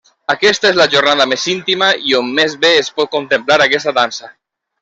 Aquesta 0.33 0.69
és 0.69 0.79
la 0.79 0.87
jornada 0.93 1.27
més 1.33 1.43
íntima 1.53 1.91
i 2.13 2.17
on 2.21 2.33
més 2.41 2.57
bé 2.67 2.75
es 2.81 2.91
pot 2.99 3.15
contemplar 3.19 3.63
aquesta 3.67 3.99
dansa. 4.03 4.33